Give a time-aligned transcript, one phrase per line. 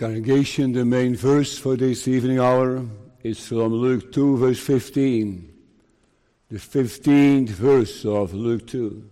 [0.00, 2.86] Congregation, the main verse for this evening hour
[3.22, 5.52] is from Luke 2, verse 15.
[6.48, 9.04] The 15th verse of Luke 2.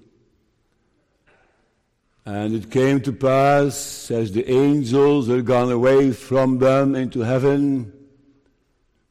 [2.25, 7.93] And it came to pass, as the angels had gone away from them into heaven,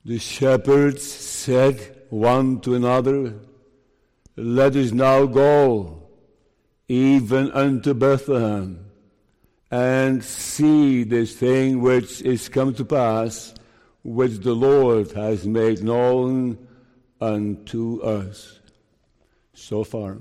[0.04, 3.36] the shepherds said one to another,
[4.36, 6.08] Let us now go,
[6.88, 8.87] even unto Bethlehem,
[9.70, 13.54] and see this thing which is come to pass,
[14.04, 16.58] which the Lord has made known
[17.20, 18.60] unto us.
[19.54, 20.20] So far,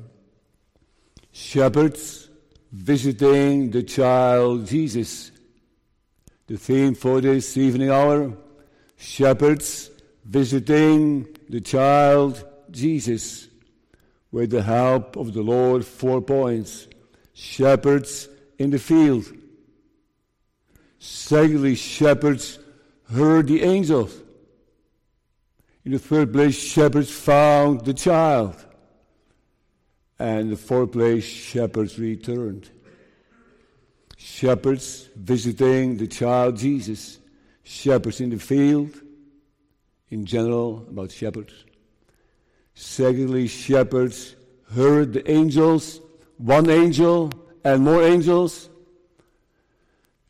[1.30, 2.28] shepherds
[2.72, 5.30] visiting the child Jesus.
[6.47, 8.36] The theme for this evening hour
[8.97, 9.91] shepherds
[10.24, 13.48] visiting the child Jesus
[14.33, 15.84] with the help of the Lord.
[15.84, 16.88] Four points
[17.33, 18.28] shepherds
[18.59, 19.27] in the field.
[20.98, 22.59] Secondly, shepherds
[23.12, 24.16] heard the angels.
[25.84, 28.56] In the third place, shepherds found the child.
[30.19, 32.70] And the fourth place, shepherds returned.
[34.17, 37.19] Shepherds visiting the child Jesus.
[37.62, 38.95] Shepherds in the field,
[40.11, 41.52] in general, about shepherds.
[42.75, 44.36] Secondly, shepherds
[44.73, 46.00] heard the angels,
[46.39, 47.30] one angel
[47.67, 48.69] and more angels.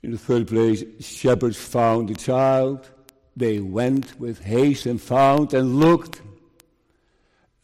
[0.02, 2.88] In the third place, shepherds found the child.
[3.36, 6.22] They went with haste and found and looked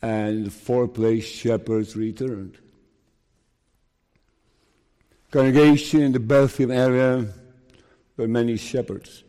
[0.03, 2.59] and the fourth place shepherds returned.
[5.31, 7.29] Congregation in the Bethlehem area
[8.19, 9.25] were many shepherds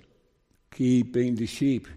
[0.71, 1.87] keeping the sheep.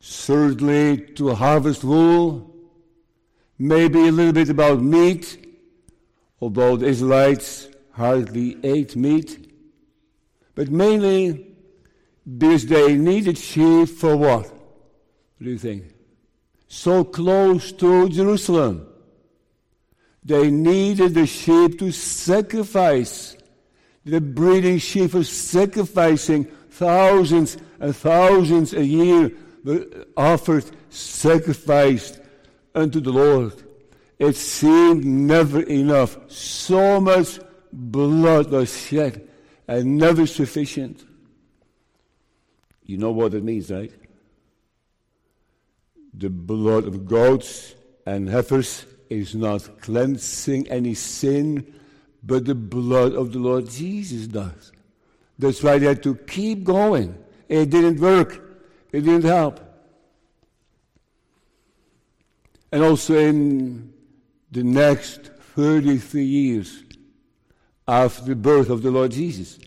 [0.00, 2.54] Thirdly, to harvest wool,
[3.58, 5.45] maybe a little bit about meat,
[6.40, 9.52] although the Israelites hardly ate meat,
[10.54, 11.54] but mainly
[12.38, 14.44] because they needed sheep for what?
[14.44, 15.96] What do you think?
[16.68, 18.86] so close to Jerusalem.
[20.24, 23.36] They needed the sheep to sacrifice.
[24.04, 29.32] The breeding sheep was sacrificing thousands and thousands a year
[29.64, 29.86] were
[30.16, 32.20] offered, sacrificed
[32.74, 33.62] unto the Lord.
[34.18, 36.18] It seemed never enough.
[36.30, 37.38] So much
[37.72, 39.28] blood was shed
[39.68, 41.04] and never sufficient.
[42.84, 43.92] You know what it means, right?
[46.14, 47.74] The blood of goats
[48.06, 51.74] and heifers is not cleansing any sin,
[52.22, 54.72] but the blood of the Lord Jesus does.
[55.38, 57.18] That's why they had to keep going.
[57.48, 58.40] It didn't work,
[58.92, 59.60] it didn't help.
[62.72, 63.92] And also in
[64.50, 66.82] the next 33 years
[67.88, 69.58] after the birth of the Lord Jesus,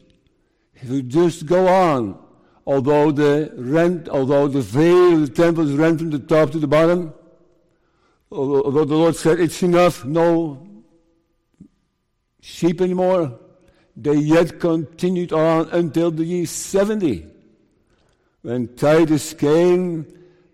[0.73, 2.17] he would just go on
[2.69, 6.59] although the rent, although the veil of the temple is rent from the top to
[6.59, 7.11] the bottom,
[8.31, 10.67] although the Lord said it's enough, no
[12.41, 13.39] sheep anymore,
[13.97, 17.25] they yet continued on until the year 70,
[18.43, 20.05] when Titus came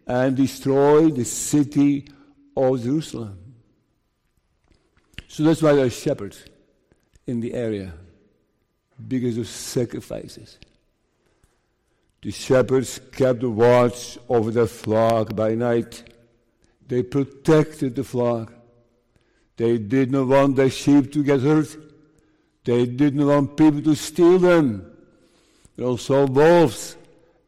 [0.08, 2.08] and destroyed the city
[2.56, 3.38] of Jerusalem.
[5.36, 6.46] So that's why there are shepherds
[7.28, 7.92] in the area,
[9.06, 10.58] because of sacrifices.
[12.22, 16.06] The shepherds kept watch over their flock by night.
[16.88, 18.54] They protected the flock.
[19.58, 21.68] They did not want their sheep to get hurt.
[22.64, 24.90] They did not want people to steal them.
[25.76, 26.96] There were also wolves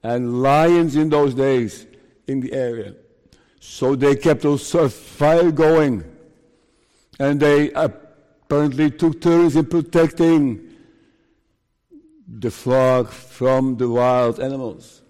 [0.04, 1.88] and lions in those days
[2.28, 2.96] in the area.
[3.62, 6.16] So they kept also fire going.
[7.19, 10.67] And they apparently took turns in protecting
[12.28, 15.01] the flock from the wild animals.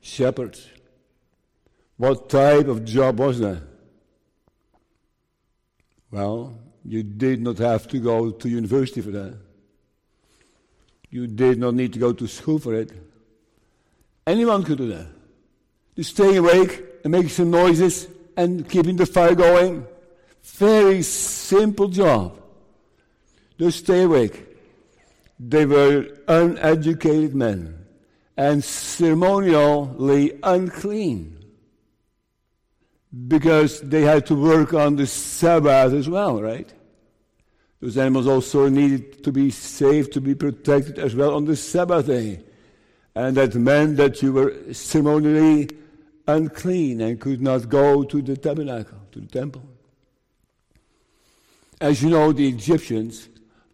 [0.00, 0.68] Shepherds.
[1.96, 3.62] What type of job was that?
[6.10, 9.36] Well, you did not have to go to university for that.
[11.10, 12.92] You did not need to go to school for it.
[14.26, 15.06] Anyone could do that.
[15.96, 19.86] Just staying awake and making some noises and keeping the fire going.
[20.54, 22.40] Very simple job.
[23.58, 24.42] Just stay awake.
[25.38, 27.84] They were uneducated men
[28.36, 31.44] and ceremonially unclean
[33.28, 36.72] because they had to work on the Sabbath as well, right?
[37.80, 42.06] Those animals also needed to be saved, to be protected as well on the Sabbath
[42.06, 42.40] day.
[43.14, 45.70] And that meant that you were ceremonially
[46.26, 49.62] unclean and could not go to the tabernacle, to the temple.
[51.80, 53.28] As you know, the Egyptians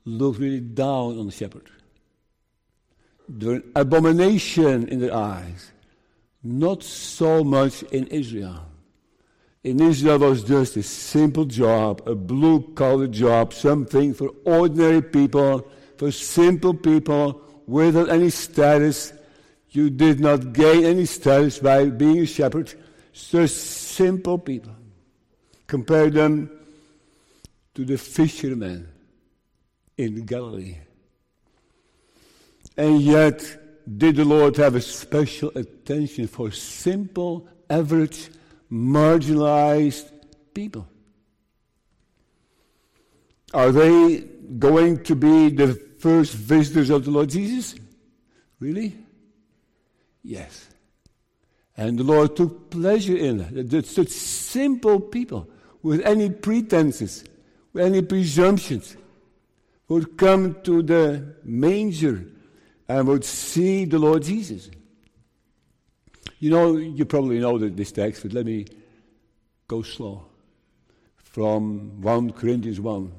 [0.04, 1.70] looked really down on the shepherd.
[3.28, 5.70] They're an abomination in their eyes.
[6.43, 8.66] Not so much in Israel.
[9.62, 15.69] In Israel was just a simple job, a blue collar job, something for ordinary people,
[15.96, 19.12] for simple people without any status.
[19.70, 22.75] You did not gain any status by being a shepherd.
[23.12, 23.56] Just
[23.93, 24.75] simple people.
[25.69, 26.50] Compare them
[27.74, 28.88] to the fishermen
[29.96, 30.78] in Galilee.
[32.76, 33.44] And yet,
[33.98, 38.30] did the Lord have a special attention for simple, average,
[38.70, 40.10] marginalized
[40.54, 40.86] people?
[43.52, 44.20] Are they
[44.58, 47.75] going to be the first visitors of the Lord Jesus?
[48.58, 48.96] Really?
[50.22, 50.68] Yes.
[51.76, 53.86] And the Lord took pleasure in that.
[53.86, 55.48] Such simple people
[55.82, 57.25] with any pretenses,
[57.78, 58.96] any presumptions,
[59.88, 62.24] would come to the manger
[62.88, 64.70] and would see the Lord Jesus.
[66.38, 68.66] You know, you probably know this text, but let me
[69.69, 70.26] go slow.
[71.16, 73.12] From 1 Corinthians 1.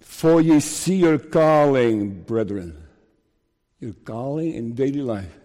[0.00, 2.82] For ye see your calling, brethren,
[3.80, 5.38] your calling in daily life.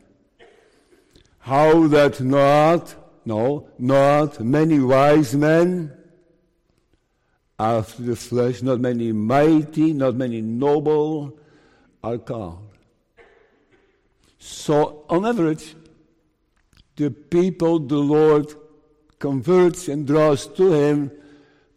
[1.40, 2.96] How that not,
[3.26, 5.92] no, not many wise men
[7.64, 11.38] after the flesh, not many mighty, not many noble
[12.04, 12.60] are called.
[14.38, 15.74] So, on average,
[16.98, 18.54] the people the Lord
[19.18, 21.12] converts and draws to Him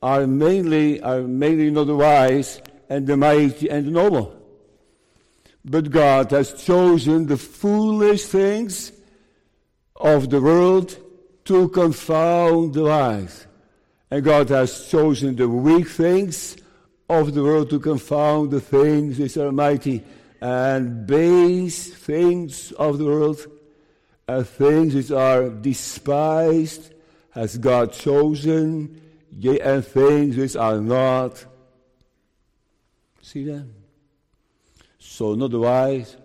[0.02, 4.34] are mainly are mainly not the wise and the mighty and the noble.
[5.64, 8.90] But God has chosen the foolish things
[9.94, 10.98] of the world
[11.44, 13.46] to confound the wise.
[14.10, 16.56] And God has chosen the weak things
[17.08, 20.02] of the world to confound the things which are mighty,
[20.40, 23.46] and base things of the world,
[24.28, 26.92] and things which are despised,
[27.30, 29.00] has God chosen,
[29.44, 31.44] and things which are not.
[33.22, 33.66] See that?
[34.98, 36.16] So, not the wise,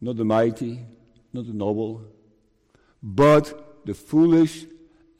[0.00, 0.84] not the mighty,
[1.32, 2.02] not the noble,
[3.02, 4.64] but the foolish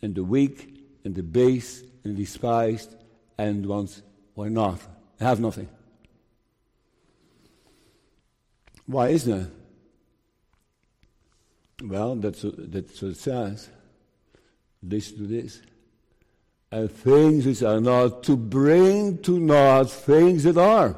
[0.03, 0.78] and the weak
[1.09, 2.95] and the base and despised
[3.39, 4.03] and ones
[4.37, 4.79] who are not,
[5.19, 5.67] have nothing.
[8.85, 9.51] Why is that?
[11.83, 13.71] Well, that's, that's what it says.
[14.83, 15.63] Listen to this.
[16.71, 20.95] And things which are not, to bring to naught things that are.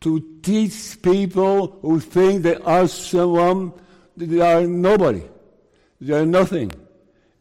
[0.00, 3.74] To teach people who think they are someone,
[4.16, 5.22] that they are nobody.
[6.00, 6.72] They are nothing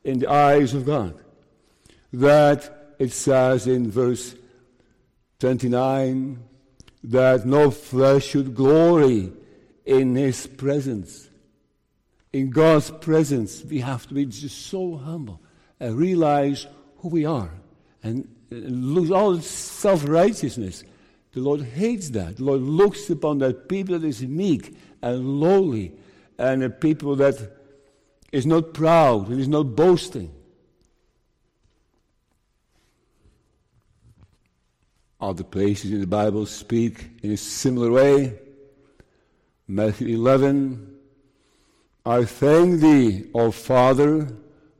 [0.03, 1.15] in the eyes of God.
[2.13, 4.36] That it says in verse
[5.39, 6.39] 29
[7.03, 9.31] that no flesh should glory
[9.86, 11.30] in his presence.
[12.31, 15.42] In God's presence, we have to be just so humble
[15.80, 17.51] and realize who we are
[18.04, 20.83] and lose all self righteousness.
[21.33, 22.38] The Lord hates that.
[22.38, 25.94] The Lord looks upon that people that is meek and lowly
[26.38, 27.61] and a people that
[28.31, 30.31] is not proud, and is not boasting.
[35.19, 38.39] Other places in the Bible speak in a similar way.
[39.68, 40.95] Matthew 11,
[42.06, 44.28] I thank thee, O Father,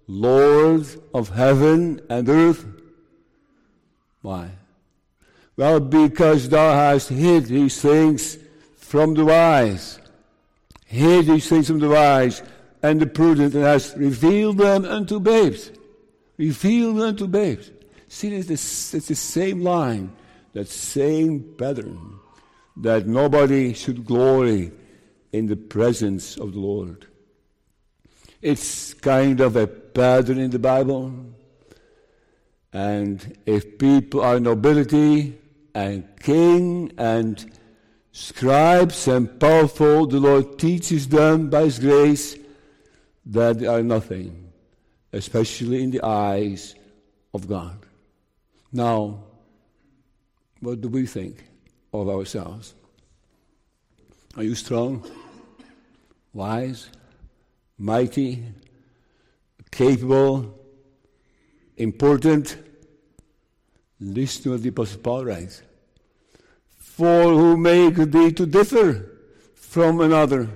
[0.08, 2.65] Lord of heaven and earth.
[4.22, 4.51] Why?
[5.55, 8.38] Well, because thou hast hid these things
[8.77, 10.00] from the wise.
[10.86, 12.41] Hid these things from the wise
[12.83, 15.71] and the prudent has revealed them unto babes.
[16.38, 17.71] Revealed unto babes.
[18.07, 20.11] See, it's the, it's the same line,
[20.53, 22.19] that same pattern,
[22.77, 24.71] that nobody should glory
[25.31, 27.07] in the presence of the Lord.
[28.41, 31.13] It's kind of a pattern in the Bible.
[32.73, 35.38] And if people are nobility
[35.75, 37.51] and king and
[38.11, 42.35] scribes and powerful, the Lord teaches them by His grace
[43.25, 44.51] that are nothing,
[45.13, 46.75] especially in the eyes
[47.34, 47.78] of God.
[48.72, 49.24] Now,
[50.60, 51.44] what do we think
[51.94, 52.74] of ourselves?
[54.38, 55.06] Are you strong,
[56.34, 56.90] wise,
[57.78, 58.44] mighty,
[59.72, 60.58] capable,
[61.78, 62.58] important?
[64.00, 65.62] Listen to what the Apostle Paul writes.
[66.78, 69.12] For who make thee to differ
[69.56, 70.50] from another?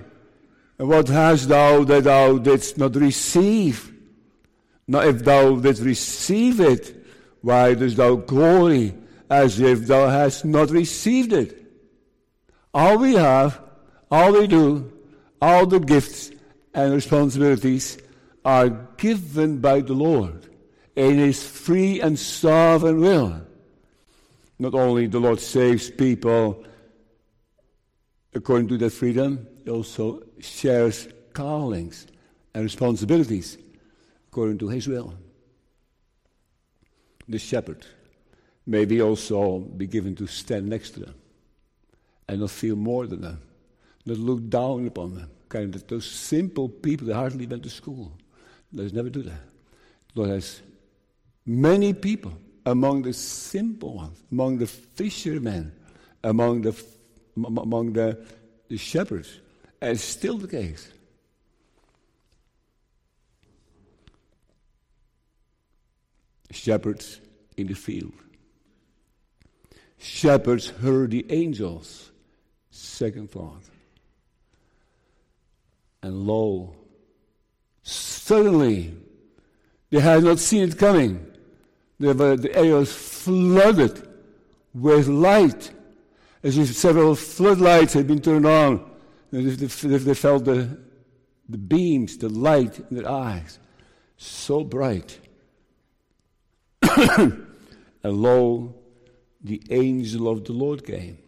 [0.76, 3.94] What hast thou that thou didst not receive?
[4.86, 7.04] Now, if thou didst receive it,
[7.40, 8.94] why dost thou glory
[9.30, 11.64] as if thou hast not received it?
[12.74, 13.60] All we have,
[14.10, 14.92] all we do,
[15.40, 16.30] all the gifts
[16.74, 17.98] and responsibilities
[18.44, 20.46] are given by the Lord
[20.94, 23.40] in His free and sovereign will.
[24.58, 26.64] Not only the Lord saves people
[28.34, 32.06] according to their freedom, He also shares callings
[32.54, 33.58] and responsibilities
[34.28, 35.14] according to His will.
[37.28, 37.86] The shepherd
[38.66, 41.14] may be also be given to stand next to them
[42.28, 43.40] and not feel more than them,
[44.04, 45.30] not look down upon them.
[45.48, 48.12] Kind of those simple people that hardly went to school.
[48.72, 49.40] Let's never do that.
[50.14, 50.60] Lord has
[51.44, 52.32] many people
[52.64, 55.72] among the simple ones, among the fishermen,
[56.24, 56.74] among the
[57.36, 58.18] among the,
[58.68, 59.40] the shepherds,
[59.80, 60.90] as still the case.
[66.50, 67.20] Shepherds
[67.56, 68.12] in the field.
[69.98, 72.10] Shepherds heard the angels.
[72.70, 73.62] Second thought.
[76.02, 76.76] And lo,
[77.82, 78.94] suddenly,
[79.90, 81.26] they had not seen it coming.
[81.98, 84.06] The, the area was flooded
[84.74, 85.70] with light,
[86.42, 88.88] as if several floodlights had been turned on,
[89.30, 90.78] they, felt the,
[91.48, 93.58] the beams, the light in their eyes,
[94.16, 95.18] so bright.
[97.06, 97.46] and
[98.02, 98.74] lo,
[99.42, 101.18] the angel of the Lord came.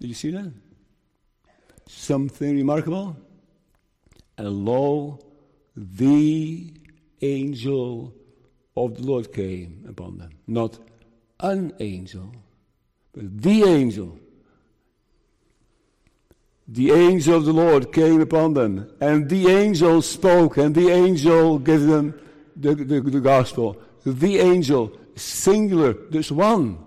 [0.00, 0.52] Did you see that?
[1.86, 3.16] Something remarkable.
[4.36, 5.18] And lo,
[5.74, 6.74] the
[7.22, 8.14] angel
[8.76, 10.30] of the Lord came upon them.
[10.46, 10.78] Not
[11.40, 12.32] an angel,
[13.12, 14.18] but the angel.
[16.68, 21.60] The angel of the Lord came upon them, and the angel spoke, and the angel
[21.60, 22.18] gave them
[22.56, 23.80] the, the, the gospel.
[24.04, 26.78] The angel, singular, there's one.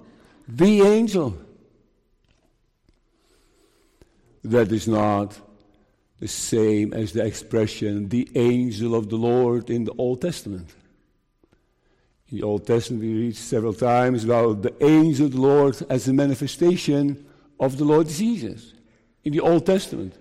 [0.48, 1.38] The angel.
[4.43, 5.39] That is not
[6.19, 10.69] the same as the expression the angel of the Lord in the Old Testament.
[12.29, 16.07] In the Old Testament, we read several times about the angel of the Lord as
[16.07, 17.25] a manifestation
[17.59, 18.74] of the Lord Jesus.
[19.24, 20.14] In the Old Testament.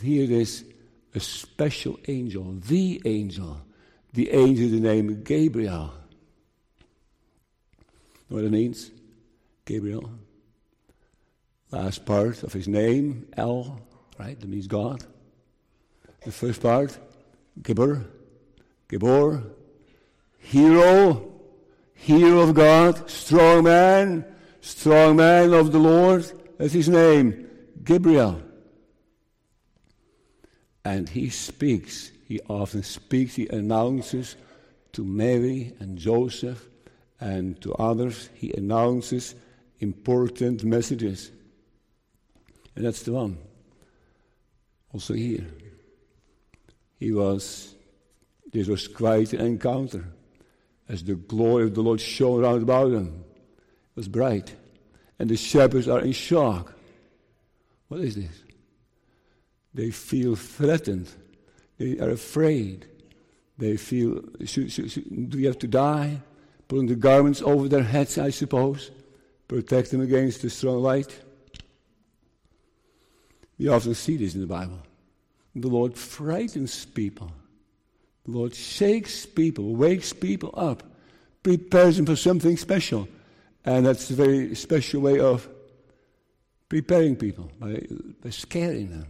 [0.00, 0.64] Here is
[1.14, 3.60] a special angel, the angel,
[4.12, 5.92] the angel, the name Gabriel.
[8.28, 8.90] Know what it means?
[9.64, 10.10] Gabriel.
[11.70, 13.80] Last part of his name, El,
[14.18, 14.38] right?
[14.38, 15.04] That means God.
[16.24, 16.98] The first part,
[17.62, 18.04] Gibber,
[18.88, 19.44] Gibor,
[20.38, 21.32] hero,
[21.94, 24.24] hero of God, strong man,
[24.60, 26.30] strong man of the Lord.
[26.58, 27.48] That's his name,
[27.84, 28.42] Gabriel.
[30.84, 34.36] And he speaks, he often speaks, he announces
[34.92, 36.68] to Mary and Joseph
[37.20, 39.36] and to others, he announces
[39.78, 41.30] important messages.
[42.74, 43.38] And that's the one.
[44.92, 45.46] Also here.
[46.98, 47.76] He was,
[48.52, 50.04] this was quite an encounter
[50.88, 53.24] as the glory of the Lord shone round about him.
[53.46, 54.54] It was bright.
[55.20, 56.74] And the shepherds are in shock.
[57.92, 58.42] What is this?
[59.74, 61.10] They feel threatened.
[61.76, 62.86] They are afraid.
[63.58, 66.22] They feel, should, should, should, do we have to die?
[66.68, 68.90] Putting the garments over their heads, I suppose.
[69.46, 71.20] Protect them against the strong light.
[73.58, 74.78] We often see this in the Bible.
[75.54, 77.30] The Lord frightens people.
[78.24, 80.82] The Lord shakes people, wakes people up,
[81.42, 83.06] prepares them for something special.
[83.66, 85.46] And that's a very special way of
[86.72, 87.82] preparing people, by,
[88.24, 89.06] by scaring them.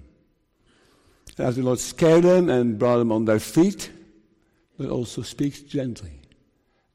[1.39, 3.89] And as the Lord scared them and brought them on their feet,
[4.77, 6.11] but also speaks gently.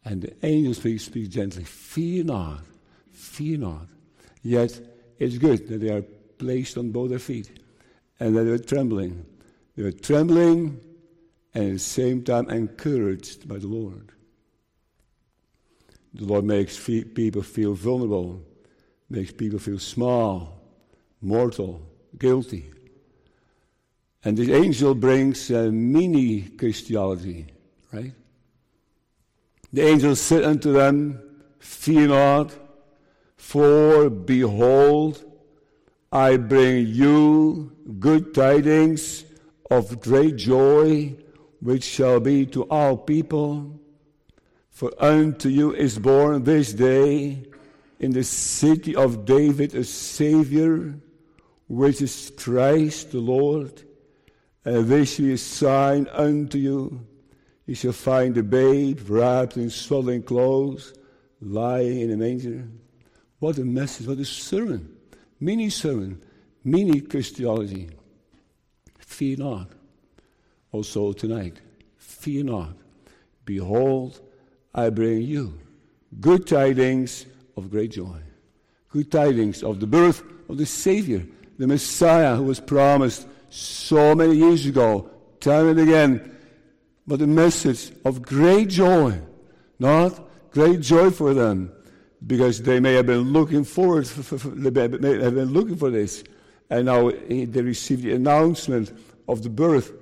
[0.03, 1.63] And the angel speaks, speaks gently.
[1.63, 2.63] Fear not,
[3.13, 3.87] fear not.
[4.43, 4.77] Yet
[5.17, 6.01] it's good that they are
[6.37, 7.49] placed on both their feet
[8.19, 9.25] and that they were trembling.
[9.77, 10.81] They were trembling
[11.53, 14.11] and at the same time encouraged by the Lord.
[16.13, 18.41] The Lord makes people feel vulnerable,
[19.09, 20.56] makes people feel small,
[21.27, 21.81] mortal,
[22.17, 22.71] guilty.
[24.23, 27.47] And the angel brings a mini Christianity,
[27.91, 28.13] right?
[29.73, 31.19] The angel said unto them,
[31.59, 32.53] Fear not,
[33.35, 35.23] for behold,
[36.11, 39.25] I bring you good tidings
[39.69, 41.13] of great joy
[41.59, 43.79] which shall be to all people.
[44.69, 47.43] For unto you is born this day
[47.99, 50.95] in the city of David a Savior,
[51.67, 53.83] which is Christ the Lord.
[54.65, 57.05] And this is a sign unto you.
[57.65, 60.93] You shall find a babe wrapped in swaddling clothes,
[61.41, 62.67] lying in a manger.
[63.39, 64.95] What a message, what a sermon.
[65.39, 66.21] mini sermon,
[66.63, 67.89] mini Christology.
[68.99, 69.67] Fear not.
[70.71, 71.61] Also tonight,
[71.97, 72.75] fear not.
[73.45, 74.19] Behold,
[74.73, 75.59] I bring you
[76.19, 78.19] good tidings of great joy.
[78.89, 81.25] Good tidings of the birth of the Savior,
[81.57, 85.09] the Messiah who was promised so many years ago,
[85.39, 86.35] time and again.
[87.05, 89.19] But a message of great joy,
[89.79, 90.19] not
[90.51, 91.71] great joy for them,
[92.25, 95.89] because they may have been looking forward, for, for, they may have been looking for
[95.89, 96.23] this,
[96.69, 98.91] and now they receive the announcement
[99.27, 99.93] of the birth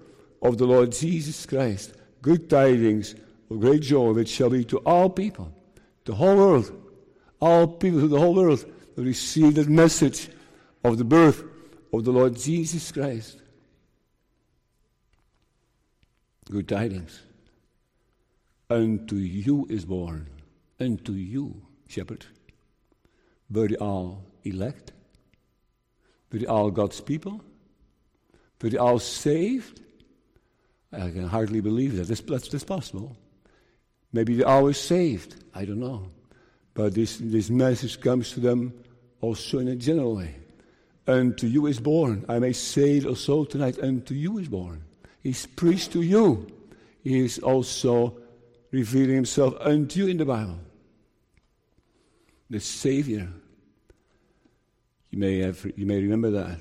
[0.41, 1.93] of the Lord Jesus Christ.
[2.21, 3.15] Good tidings
[3.51, 5.51] of great joy, which shall be to all people,
[6.05, 6.71] the whole world,
[7.39, 10.29] all people of the whole world receive that message
[10.86, 11.44] of the birth
[11.92, 13.42] of the Lord Jesus Christ.
[16.50, 17.22] Good tidings.
[18.70, 20.27] Unto you is born,
[20.80, 22.25] unto you, shepherd.
[23.50, 24.92] They all elect?
[26.32, 27.42] They all God's people?
[28.60, 29.82] They all saved?
[30.92, 32.08] I can hardly believe that.
[32.08, 33.15] That's, that's, that's possible.
[34.13, 35.44] Maybe they're always saved.
[35.54, 36.10] I don't know.
[36.74, 38.74] But this, this message comes to them
[39.22, 40.36] also in a general way.
[41.07, 42.25] Unto you is born.
[42.27, 43.79] I may say it also tonight.
[43.79, 44.83] Unto you is born.
[45.21, 46.47] He's preached to you.
[47.03, 48.17] He is also
[48.71, 50.59] revealing himself unto you in the Bible.
[52.50, 53.27] The Savior.
[55.12, 56.57] You may, have, you may remember that.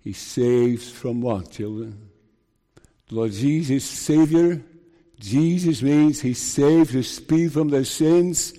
[0.00, 2.10] He saves from what, children?
[3.08, 4.62] The Lord Jesus, Savior.
[5.18, 8.54] Jesus means He saves His people from their sins.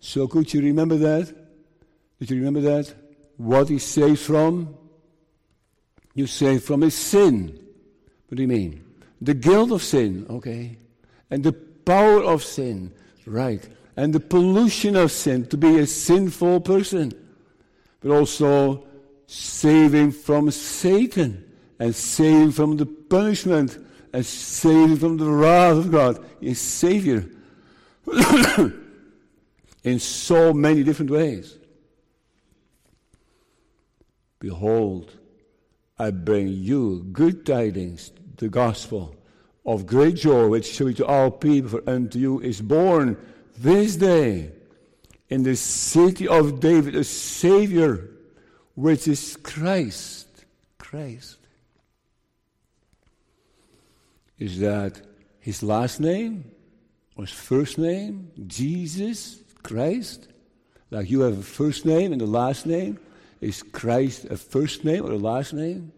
[0.00, 1.34] So could you remember that?
[2.18, 3.03] Did you remember that?
[3.36, 4.76] What He saves from?
[6.14, 7.58] You save from His sin.
[8.28, 8.84] What do you mean?
[9.20, 10.76] The guilt of sin, okay.
[11.30, 12.92] And the power of sin,
[13.26, 13.66] right.
[13.96, 17.12] And the pollution of sin, to be a sinful person.
[18.00, 18.86] But also
[19.26, 21.44] saving from Satan
[21.78, 23.78] and saving from the punishment
[24.12, 26.24] and saving from the wrath of God.
[26.40, 27.24] Is Savior.
[29.84, 31.56] in so many different ways.
[34.44, 35.10] Behold,
[35.98, 39.16] I bring you good tidings, the gospel
[39.64, 43.16] of great joy, which shall be to all people, for unto you is born
[43.56, 44.52] this day
[45.30, 48.10] in the city of David a Savior,
[48.74, 50.28] which is Christ.
[50.76, 51.38] Christ.
[54.38, 55.00] Is that
[55.40, 56.50] his last name
[57.16, 58.30] or his first name?
[58.46, 60.28] Jesus Christ?
[60.90, 62.98] Like you have a first name and a last name?
[63.44, 65.92] Is Christ a first name or a last name?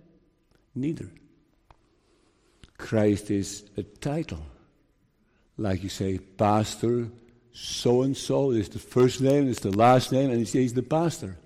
[0.74, 1.08] Neither.
[2.76, 4.42] Christ is a title.
[5.56, 7.08] Like you say, Pastor
[7.58, 10.82] so and so is the first name, is the last name, and he says the
[10.82, 11.38] pastor.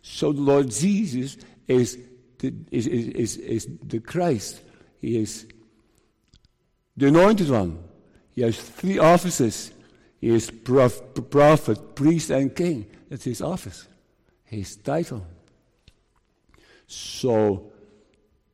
[0.00, 1.98] So the Lord Jesus is
[2.38, 4.60] the, is, is, is, is the Christ.
[5.00, 5.44] He is
[6.96, 7.82] the anointed one.
[8.30, 9.72] He has three offices.
[10.20, 12.86] He is prof, prophet, priest, and king.
[13.08, 13.88] That's his office,
[14.44, 15.26] his title.
[16.86, 17.72] So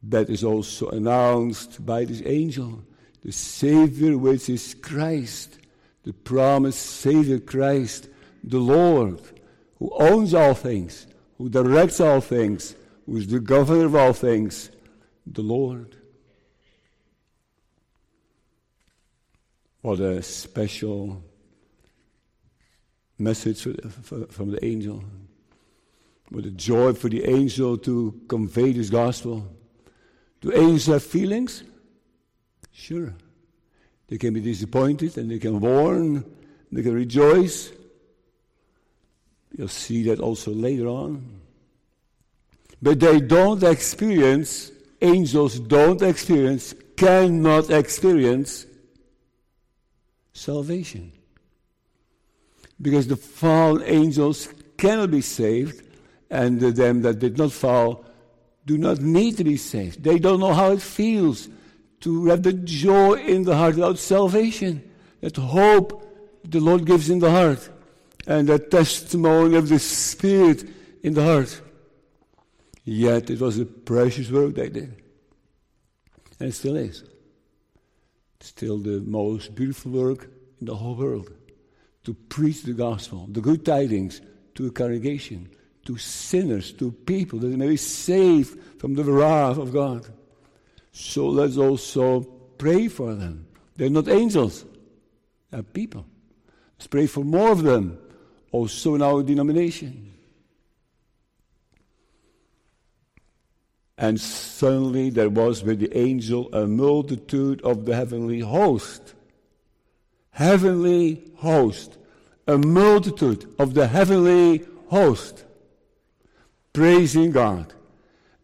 [0.02, 2.82] that is also announced by this angel,
[3.22, 5.58] the Savior, which is Christ,
[6.02, 8.08] the promised Savior Christ,
[8.42, 9.20] the Lord,
[9.78, 11.06] who owns all things,
[11.38, 12.74] who directs all things,
[13.06, 14.70] who is the governor of all things,
[15.26, 15.96] the Lord.
[19.82, 21.22] What a special
[23.18, 25.04] message from the angel.
[26.32, 29.46] What a joy for the angel to convey this gospel.
[30.40, 31.62] Do angels have feelings?
[32.72, 33.12] Sure.
[34.08, 36.24] They can be disappointed and they can warn,
[36.72, 37.70] they can rejoice.
[39.54, 41.22] You'll see that also later on.
[42.80, 48.64] But they don't experience, angels don't experience, cannot experience
[50.32, 51.12] salvation.
[52.80, 55.91] Because the fallen angels cannot be saved,
[56.32, 58.04] and them that did not fall
[58.64, 60.02] do not need to be saved.
[60.02, 61.48] They don't know how it feels
[62.00, 64.82] to have the joy in the heart without salvation,
[65.20, 66.02] that hope
[66.42, 67.68] the Lord gives in the heart,
[68.26, 70.64] and that testimony of the Spirit
[71.02, 71.60] in the heart.
[72.84, 75.02] Yet it was a precious work they did.
[76.40, 77.04] And it still is.
[78.40, 81.30] Still the most beautiful work in the whole world.
[82.04, 84.22] To preach the gospel, the good tidings
[84.54, 85.50] to a congregation
[85.84, 90.06] to sinners, to people, that they may be saved from the wrath of God.
[90.92, 92.20] So let's also
[92.58, 93.46] pray for them.
[93.76, 94.64] They're not angels,
[95.50, 96.06] they're people.
[96.78, 97.98] Let's pray for more of them,
[98.50, 100.12] also in our denomination.
[103.98, 109.14] And suddenly there was with the angel a multitude of the heavenly host.
[110.30, 111.98] Heavenly host.
[112.48, 115.44] A multitude of the heavenly host.
[116.72, 117.72] Praising God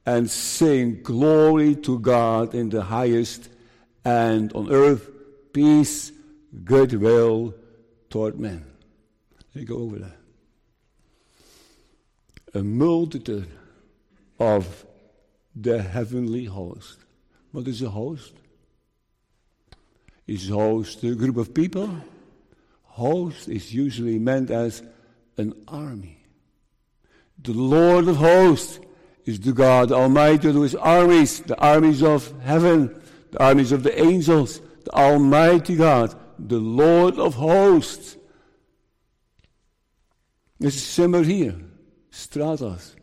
[0.04, 3.48] and saying glory to God in the highest
[4.04, 5.10] and on earth
[5.52, 6.12] peace,
[6.64, 7.54] goodwill
[8.10, 8.64] toward men.
[9.54, 10.16] Let me go over that.
[12.54, 13.48] A multitude
[14.38, 14.86] of
[15.54, 16.98] the heavenly host.
[17.52, 18.34] What is a host?
[20.26, 21.90] Is host a group of people?
[22.84, 24.82] Host is usually meant as
[25.38, 26.17] an army.
[27.42, 28.80] The Lord of hosts
[29.24, 34.60] is the God Almighty is armies, the armies of heaven, the armies of the angels,
[34.84, 38.16] the Almighty God, the Lord of hosts.
[40.58, 41.54] This is similar here.
[42.10, 42.94] Stratos,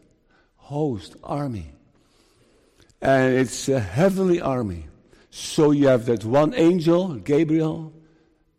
[0.57, 1.75] host, army
[3.05, 4.87] and it's a heavenly army.
[5.29, 7.93] So you have that one angel, Gabriel,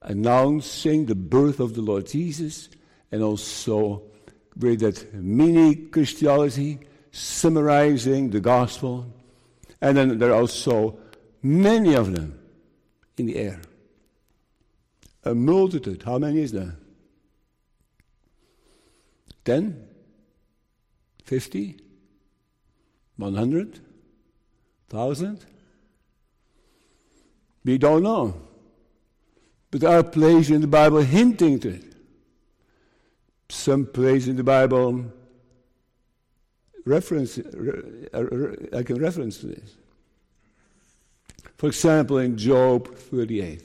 [0.02, 2.68] announcing the birth of the Lord Jesus,
[3.10, 4.02] and also
[4.58, 6.80] with that mini Christianity,
[7.12, 9.06] summarizing the gospel.
[9.80, 10.98] And then there are also
[11.42, 12.38] many of them
[13.16, 13.60] in the air.
[15.24, 16.02] A multitude.
[16.02, 16.76] How many is there?
[19.44, 19.86] 10?
[21.24, 21.76] 50?
[23.16, 23.80] 100?
[24.88, 25.44] Thousand?
[27.64, 28.40] We don't know.
[29.70, 31.95] But there are places in the Bible hinting to it.
[33.48, 35.06] Some place in the Bible
[36.84, 39.76] reference, I can reference this.
[41.56, 43.62] For example, in Job 38.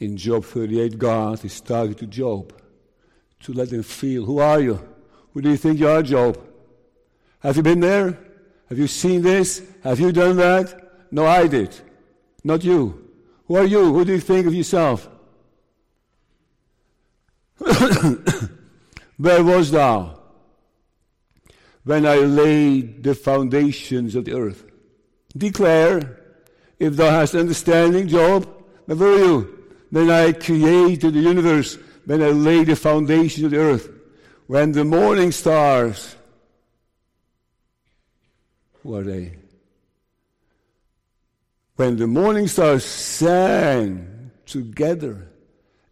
[0.00, 2.52] In Job 38, God is talking to Job
[3.40, 4.80] to let him feel, who are you?
[5.32, 6.38] Who do you think you are, Job?
[7.40, 8.18] Have you been there?
[8.68, 9.62] Have you seen this?
[9.82, 11.08] Have you done that?
[11.10, 11.74] No, I did.
[12.42, 13.10] Not you.
[13.46, 13.92] Who are you?
[13.92, 15.08] Who do you think of yourself?
[19.16, 20.18] Where was thou
[21.84, 24.64] when I laid the foundations of the earth?
[25.36, 26.20] Declare,
[26.78, 28.48] if thou hast understanding, Job,
[28.86, 29.64] where were you?
[29.90, 33.88] When I created the universe, when I laid the foundations of the earth,
[34.46, 36.16] when the morning stars
[38.84, 39.32] who are they?
[41.76, 45.30] When the morning stars sang together,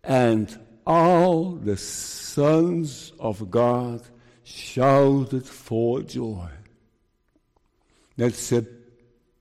[0.04, 4.02] and all the sons of God
[4.44, 6.48] shouted for joy.
[8.16, 8.66] That's a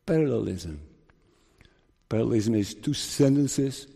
[0.05, 0.81] parallelism.
[2.09, 3.87] Parallelism is two sentences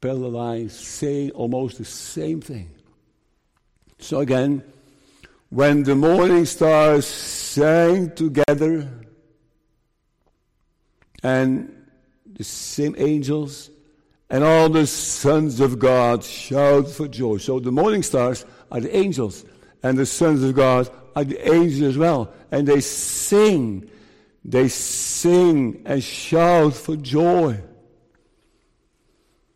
[0.00, 2.70] parallel lines saying almost the same thing.
[3.98, 4.62] So again,
[5.50, 8.88] when the morning stars sang together
[11.22, 11.74] and
[12.26, 13.70] the same angels
[14.30, 17.38] and all the sons of God shout for joy.
[17.38, 19.44] So the morning stars are the angels
[19.82, 22.32] and the sons of God are the angels as well.
[22.50, 23.90] And they sing,
[24.44, 27.60] they sing and shout for joy.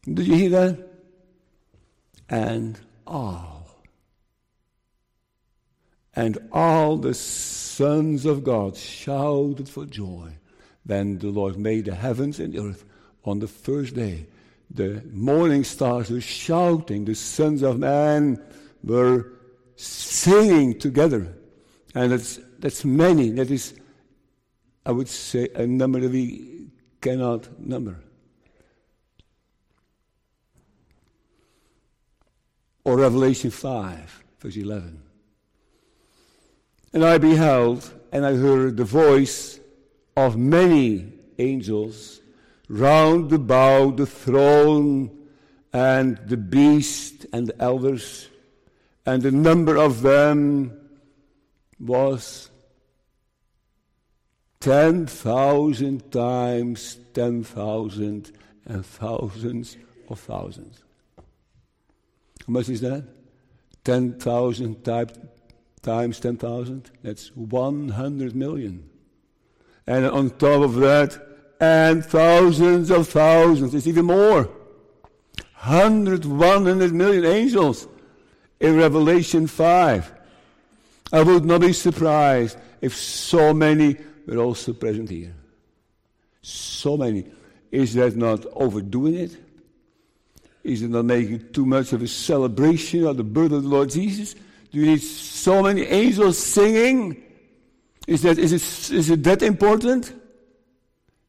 [0.05, 0.89] Did you hear that?
[2.29, 3.49] And ah.
[6.15, 10.33] And all the sons of God shouted for joy
[10.85, 12.85] when the Lord made the heavens and the earth
[13.25, 14.27] on the first day.
[14.75, 18.43] The morning stars were shouting, the sons of man
[18.83, 19.33] were
[19.77, 21.37] singing together.
[21.95, 23.31] And that's, that's many.
[23.31, 23.75] That is,
[24.87, 26.69] I would say, a number that we
[27.03, 27.99] cannot number.
[32.85, 35.03] Or Revelation 5, verse 11.
[36.95, 39.61] And I beheld, and I heard the voice
[40.17, 42.22] of many angels
[42.69, 45.11] round about the throne
[45.73, 48.29] and the beast and the elders,
[49.07, 50.79] and the number of them
[51.81, 52.51] was
[54.61, 58.33] 10,000 times 10,000
[58.67, 59.77] and thousands
[60.09, 60.85] of thousands.
[61.17, 63.05] How much is that?
[63.85, 65.13] 10,000 times
[65.83, 68.89] times 10,000, that's 100 million.
[69.87, 71.32] And on top of that,
[71.63, 74.51] and thousands of thousands, it's even more.
[75.63, 77.87] 100, 100 million angels
[78.59, 80.13] in Revelation 5.
[81.13, 83.97] I would not be surprised if so many
[84.27, 85.33] were also present here.
[86.43, 87.27] So many.
[87.71, 89.37] Is that not overdoing it?
[90.65, 93.91] Is it not making too much of a celebration of the birth of the Lord
[93.91, 94.35] Jesus?
[94.35, 97.23] Do you need so many angels singing?
[98.09, 100.13] Is, that, is, it, is it that important?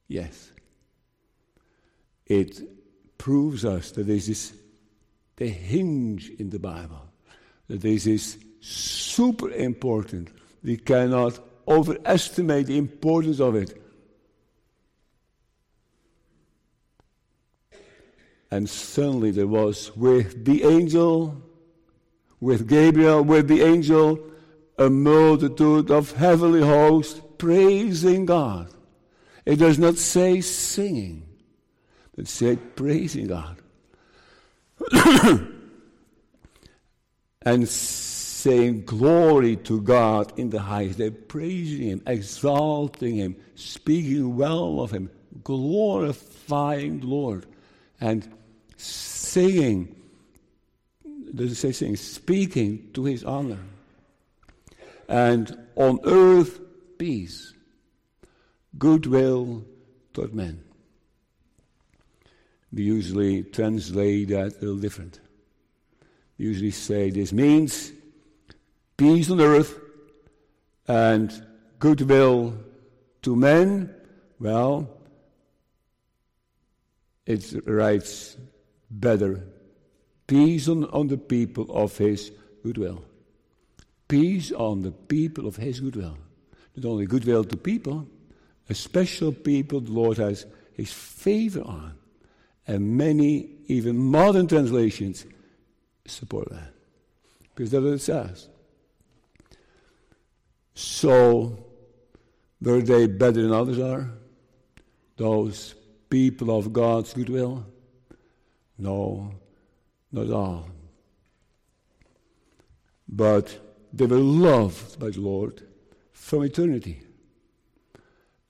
[0.07, 0.51] Yes.
[2.25, 2.61] It
[3.17, 4.57] proves us that there's this is
[5.35, 7.01] the hinge in the Bible,
[7.67, 10.29] that this is super important.
[10.63, 13.81] We cannot overestimate the importance of it.
[18.51, 21.41] And suddenly there was with the angel,
[22.39, 24.19] with Gabriel, with the angel,
[24.77, 28.69] a multitude of heavenly hosts praising God.
[29.45, 31.27] It does not say singing,
[32.15, 33.57] but say praising God.
[37.41, 40.97] and saying glory to God in the highest.
[40.97, 45.09] They're praising Him, exalting Him, speaking well of Him,
[45.43, 47.45] glorifying the Lord,
[48.01, 48.29] and
[48.77, 49.95] singing,
[51.33, 51.95] does it say singing?
[51.95, 53.59] Speaking to His honor.
[55.07, 56.59] And on earth,
[56.97, 57.52] peace,
[58.83, 59.63] goodwill
[60.13, 60.61] toward men.
[62.73, 65.21] We usually translate that a little different.
[66.37, 67.93] We usually say this means
[68.97, 69.79] peace on earth
[70.85, 71.31] and
[71.79, 72.55] goodwill
[73.21, 73.95] to men.
[74.37, 74.89] Well,
[77.25, 78.35] it writes
[78.91, 79.47] better
[80.27, 83.01] peace on, on the people of his goodwill.
[84.09, 86.17] Peace on the people of his goodwill.
[86.75, 88.07] Not only goodwill to people,
[88.69, 91.95] a special people the Lord has his favor on.
[92.65, 95.25] And many, even modern translations,
[96.05, 96.73] support that.
[97.53, 98.47] Because that's what it says.
[100.75, 101.65] So,
[102.61, 104.09] were they better than others are?
[105.17, 105.75] Those
[106.09, 107.65] people of God's goodwill?
[108.77, 109.33] No,
[110.11, 110.67] not at all.
[113.07, 113.59] But
[113.91, 115.61] they were loved by the Lord
[116.13, 117.01] from eternity.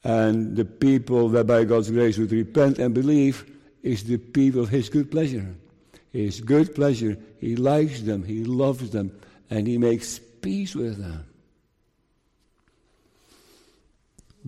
[0.03, 3.49] And the people that by God's grace would repent and believe
[3.81, 5.55] is the people of His good pleasure.
[6.11, 7.17] His good pleasure.
[7.39, 9.17] He likes them, He loves them,
[9.49, 11.25] and He makes peace with them.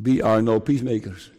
[0.02, 1.30] We are no peacemakers.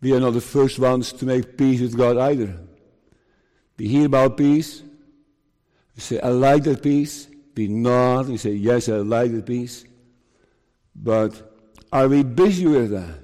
[0.00, 2.54] We are not the first ones to make peace with God either.
[3.78, 4.82] We hear about peace.
[5.96, 7.28] We say, I like that peace.
[7.56, 8.28] We nod.
[8.28, 9.84] We say, Yes, I like that peace.
[10.94, 11.53] But
[11.94, 13.20] are we busy with that?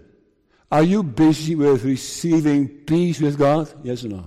[0.71, 3.69] Are you busy with receiving peace with God?
[3.83, 4.25] Yes or no?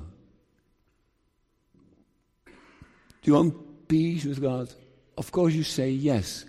[2.45, 2.51] Do
[3.23, 4.71] you want peace with God?
[5.17, 6.43] Of course, you say yes.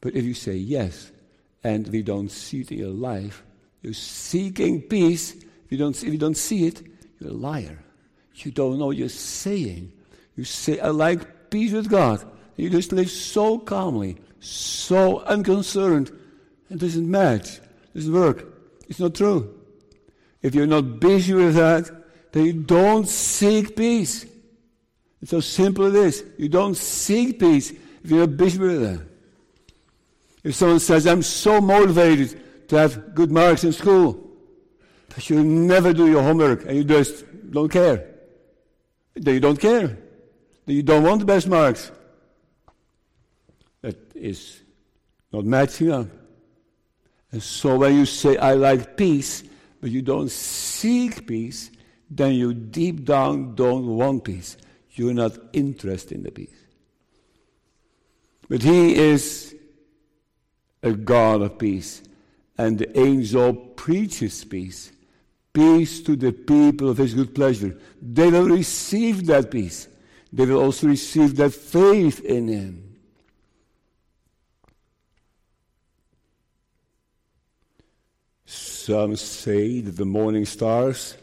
[0.00, 1.10] But if you say yes
[1.64, 3.42] and we don't see it in your life,
[3.82, 5.34] you're seeking peace.
[5.34, 6.80] If you don't, if you don't see it,
[7.18, 7.82] you're a liar.
[8.34, 9.92] You don't know what you're saying.
[10.36, 12.24] You say, I like peace with God.
[12.54, 16.12] You just live so calmly, so unconcerned.
[16.70, 17.58] It doesn't match.
[17.58, 18.44] It doesn't work.
[18.88, 19.54] It's not true.
[20.42, 21.90] If you're not busy with that,
[22.32, 24.26] then you don't seek peace.
[25.22, 26.24] It's so simple it is.
[26.38, 29.06] You don't seek peace if you're not busy with that.
[30.44, 34.30] If someone says, I'm so motivated to have good marks in school,
[35.08, 38.06] but you never do your homework and you just don't care,
[39.14, 39.98] then you don't care.
[40.66, 41.90] Then you don't want the best marks.
[43.82, 44.62] That is
[45.32, 46.06] not matching up.
[47.32, 49.42] And so when you say, I like peace,
[49.80, 51.70] but you don't seek peace,
[52.10, 54.56] then you deep down don't want peace.
[54.92, 56.54] You're not interested in the peace.
[58.48, 59.54] But He is
[60.82, 62.02] a God of peace,
[62.56, 64.92] and the angel preaches peace.
[65.52, 67.76] Peace to the people of His good pleasure.
[68.00, 69.88] They will receive that peace.
[70.32, 72.85] They will also receive that faith in Him.
[78.86, 81.16] Some say that the morning stars,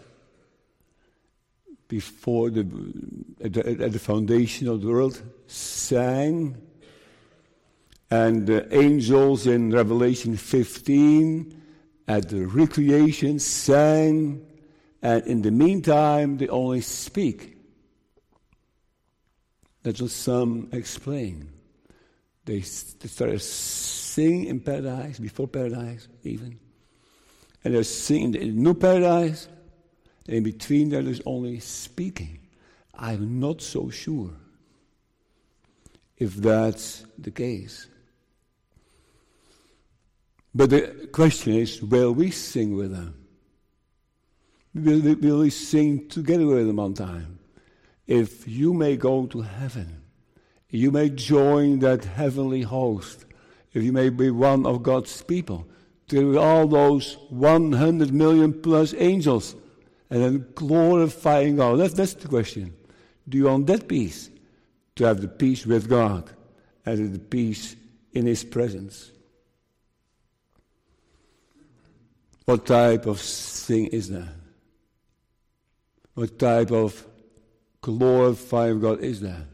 [1.88, 2.68] before the
[3.42, 6.58] at, the at the foundation of the world, sang,
[8.12, 11.62] and the angels in Revelation 15
[12.10, 14.46] at the recreation sang,
[15.02, 17.56] and in the meantime they only speak.
[19.84, 21.48] That's what some explain.
[22.44, 26.60] They, they started singing in paradise, before paradise even
[27.64, 29.48] and there's singing in the new paradise,
[30.28, 32.40] and in between there is only speaking.
[32.94, 34.32] I'm not so sure
[36.18, 37.88] if that's the case.
[40.56, 43.16] But the question is will we sing with them?
[44.76, 47.40] Will we, will we sing together with them on time?
[48.06, 50.04] If you may go to heaven,
[50.70, 53.26] you may join that heavenly host.
[53.74, 55.68] if you may be one of God's people.
[56.10, 59.56] To all those 100 million plus angels
[60.10, 61.80] and then glorifying God.
[61.80, 62.74] That's, that's the question.
[63.28, 64.30] Do you want that peace?
[64.98, 66.30] To have the peace with God
[66.86, 67.76] and the peace
[68.12, 69.12] in His presence.
[72.46, 74.34] What type of thing is that?
[76.14, 77.08] What type of
[77.82, 79.46] glorifying God is that?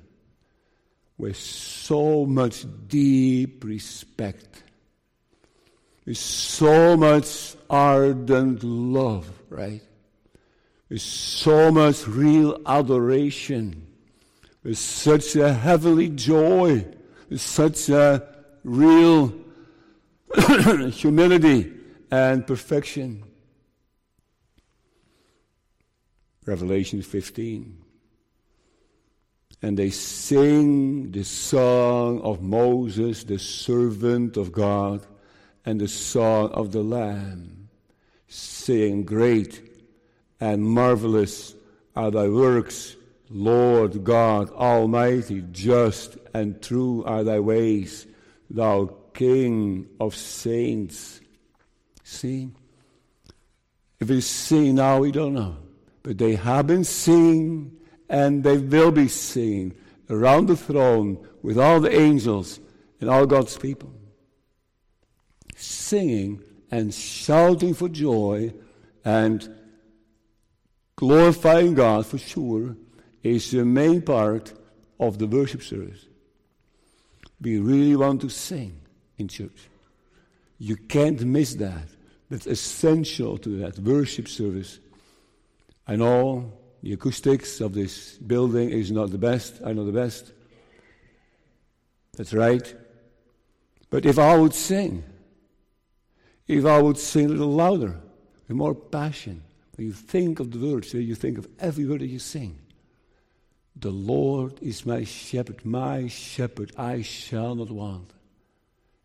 [1.18, 4.64] With so much deep respect,
[6.10, 9.84] with so much ardent love, right?
[10.90, 13.86] With so much real adoration,
[14.64, 16.84] with such a heavenly joy,
[17.30, 18.28] with such a
[18.64, 19.36] real
[20.90, 21.74] humility
[22.10, 23.24] and perfection.
[26.44, 27.78] Revelation 15.
[29.62, 35.06] And they sing the song of Moses, the servant of God,
[35.70, 37.70] and the song of the Lamb,
[38.28, 39.62] saying, Great
[40.40, 41.54] and marvelous
[41.96, 42.96] are thy works,
[43.30, 48.08] Lord God Almighty, just and true are thy ways,
[48.50, 51.22] thou King of saints.
[52.04, 52.50] See?
[54.00, 55.58] If it's seen now, we don't know.
[56.02, 57.78] But they have been singing
[58.10, 59.76] and they will be singing
[60.10, 62.60] around the throne with all the angels
[63.00, 63.94] and all God's people.
[65.62, 66.42] Singing
[66.72, 68.54] and shouting for joy
[69.04, 69.54] and
[70.96, 72.78] glorifying God for sure
[73.24, 74.54] is the main part
[75.02, 76.06] of the worship service.
[77.42, 78.80] We really want to sing
[79.18, 79.68] in church.
[80.60, 81.88] You can't miss that.
[82.30, 84.80] That's essential to that worship service.
[85.86, 89.60] I know the acoustics of this building is not the best.
[89.66, 90.32] I know the best.
[92.16, 92.74] That's right.
[93.90, 95.04] But if I would sing,
[96.50, 97.96] if I would sing a little louder,
[98.48, 99.44] with more passion,
[99.78, 102.58] when you think of the words, when you think of every word that you sing.
[103.76, 108.10] The Lord is my shepherd, my shepherd, I shall not want.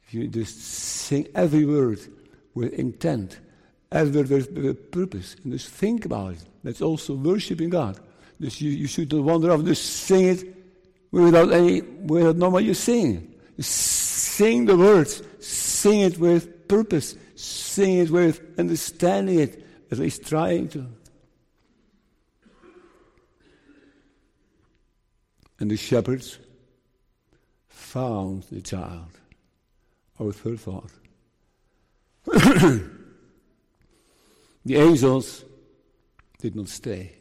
[0.07, 2.01] If you just sing every word
[2.55, 3.39] with intent,
[3.93, 6.45] every word with, with purpose, and just think about it.
[6.65, 8.01] That's also worshiping God.
[8.41, 9.63] Dus you, you should not wander off.
[9.65, 10.57] Just sing it
[11.13, 13.35] without any, without knowing what you're singing.
[13.61, 15.23] Sing the words.
[15.41, 17.17] Sing it with purpose.
[17.75, 19.67] Sing it with understanding it.
[19.91, 20.87] At least trying to.
[25.59, 26.39] And the shepherds
[27.67, 29.19] found the child.
[30.21, 30.93] Our third thought.
[32.27, 32.91] the
[34.69, 35.45] angels
[36.39, 37.17] did not stay.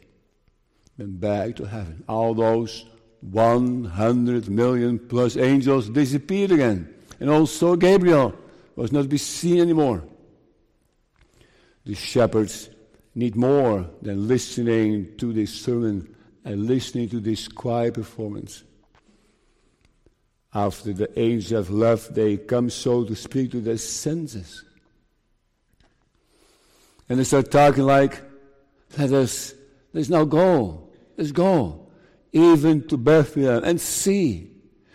[0.96, 2.04] Went back to heaven.
[2.08, 2.86] All those
[3.22, 6.94] 100 million plus angels disappeared again.
[7.18, 8.36] And also Gabriel
[8.76, 10.04] was not to be seen anymore.
[11.84, 12.70] The shepherds
[13.14, 18.64] need more than listening to this sermon and listening to this choir performance.
[20.52, 24.64] After the angels have left, they come, so to speak, to their senses.
[27.08, 28.20] And they start talking like,
[28.96, 29.54] let us,
[29.92, 30.88] let's now go.
[31.16, 31.88] Let's go.
[32.32, 34.50] Even to Bethlehem and see.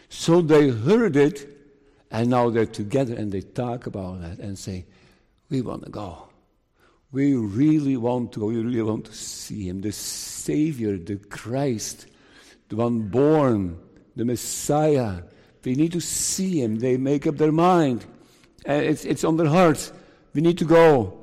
[0.10, 1.48] So they heard it,
[2.10, 4.86] and now they're together and they talk about that and say,
[5.50, 6.29] We want to go.
[7.12, 8.46] We really want to go.
[8.48, 9.82] We really want to see him.
[9.82, 12.06] The Savior, the Christ,
[12.70, 13.80] the one born,
[14.16, 15.24] the Messiah.
[15.64, 16.78] We need to see him.
[16.78, 18.06] They make up their mind.
[18.66, 19.92] And it's, it's on their hearts.
[20.34, 21.20] We need to go.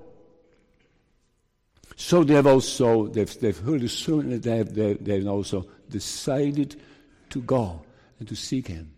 [1.96, 5.66] So they have also, they've, they've heard the sermon and they have, they, they've also
[5.88, 6.80] decided
[7.30, 7.82] to go
[8.18, 8.92] and to seek him.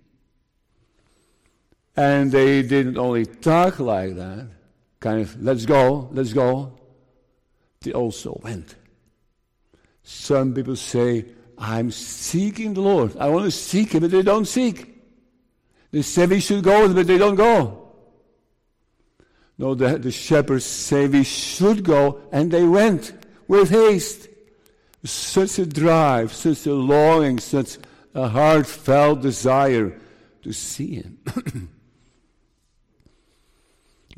[1.96, 4.48] And they didn't only talk like that,
[5.00, 6.77] kind of, let's go, let's go.
[7.80, 8.74] They also went.
[10.02, 11.26] Some people say,
[11.56, 13.16] I'm seeking the Lord.
[13.16, 14.94] I want to seek him, but they don't seek.
[15.90, 17.88] They say we should go, but they don't go.
[19.58, 23.12] No, the, the shepherds say we should go, and they went
[23.48, 24.28] with haste.
[25.04, 27.78] Such a drive, such a longing, such
[28.14, 29.98] a heartfelt desire
[30.42, 31.18] to see him.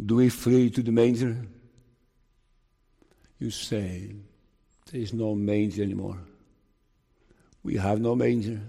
[0.04, 1.36] Do we flee to the manger?
[3.40, 4.14] You say,
[4.92, 6.18] there is no manger anymore.
[7.64, 8.60] We have no manger.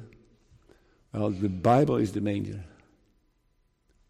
[1.13, 2.63] Well, the Bible is the manger.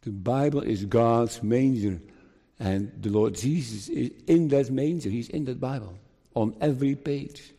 [0.03, 1.99] The Bible is God's manger.
[2.57, 5.09] And the Lord Jesus is in that manger.
[5.09, 5.97] He's in that Bible
[6.33, 7.53] on every page.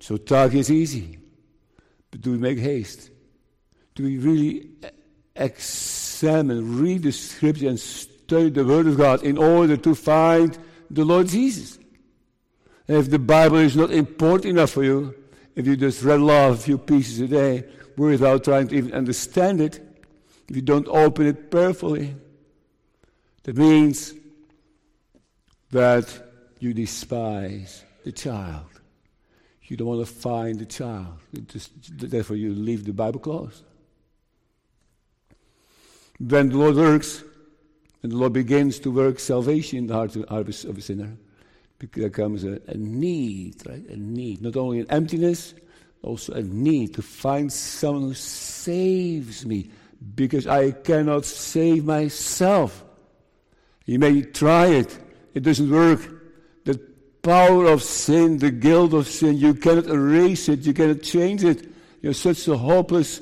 [0.00, 1.18] So talk is easy,
[2.10, 3.10] but do we make haste
[3.98, 4.90] do we really eh,
[5.34, 7.80] examine, read the scripture, and
[8.28, 10.58] study the Word of God in order to find
[10.90, 11.78] the Lord Jesus?
[12.86, 15.14] And if the Bible is not important enough for you,
[15.56, 17.64] if you just read off a few pieces a day
[17.96, 19.80] without trying to even understand it,
[20.46, 22.14] if you don't open it prayerfully,
[23.44, 24.12] that means
[25.70, 26.06] that
[26.60, 28.66] you despise the child.
[29.62, 31.18] You don't want to find the child.
[31.46, 33.64] Just, therefore, you leave the Bible closed.
[36.18, 37.22] When the Lord works,
[38.02, 41.16] and the Lord begins to work salvation in the heart of, a sinner,
[41.92, 43.84] there comes a, a need, right?
[43.88, 44.42] A need.
[44.42, 45.54] Not only an emptiness,
[46.02, 49.70] also a need to find someone who saves me
[50.14, 52.84] because I cannot save myself.
[53.84, 54.96] You may try it,
[55.34, 56.00] it doesn't work.
[56.64, 56.80] The
[57.22, 61.68] power of sin, the guilt of sin, you cannot erase it, you cannot change it.
[62.00, 63.20] You're such a hopeless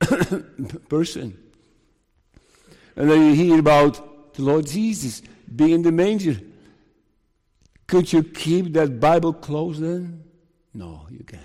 [0.88, 1.38] person.
[2.96, 5.22] And then you hear about the Lord Jesus
[5.54, 6.40] being in the manger.
[7.86, 10.24] Could you keep that Bible closed then?
[10.72, 11.42] No, you can't.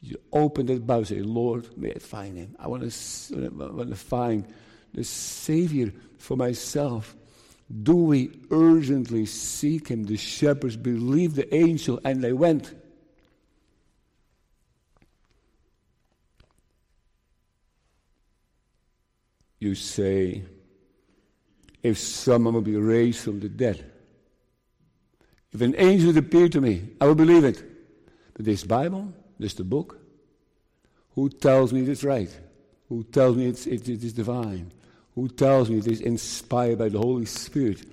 [0.00, 2.56] You open that Bible and say, Lord, may I find him.
[2.58, 4.46] I want to, find
[4.94, 7.16] the Savior for myself.
[7.82, 10.04] Do we urgently seek him?
[10.04, 12.74] The shepherds believed the angel and they went.
[19.58, 20.44] You say,
[21.82, 23.84] if someone will be raised from the dead,
[25.52, 27.62] if an angel would appear to me, I will believe it.
[28.34, 29.98] But this Bible, this the book,
[31.14, 32.30] who tells me it's right?
[32.88, 34.72] Who tells me it's, it, it is divine?
[35.14, 37.84] Who tells me it is inspired by the Holy Spirit?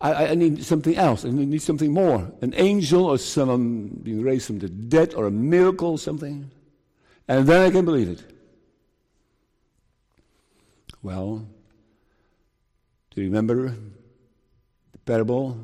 [0.00, 1.24] I, I need something else.
[1.24, 2.30] I need something more.
[2.40, 6.50] An angel or someone being raised from the dead or a miracle or something.
[7.28, 8.22] And then I can believe it.
[11.02, 11.46] Well,
[13.10, 13.74] do you remember
[14.92, 15.58] the parable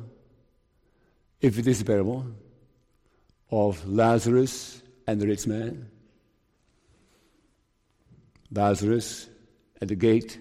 [1.41, 2.25] if it is a parable,
[3.51, 5.89] of Lazarus and the rich man.
[8.51, 9.29] Lazarus
[9.81, 10.39] at the gate,